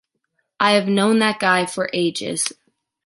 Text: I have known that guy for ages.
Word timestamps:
I 0.59 0.71
have 0.71 0.87
known 0.87 1.19
that 1.19 1.37
guy 1.39 1.67
for 1.67 1.87
ages. 1.93 2.51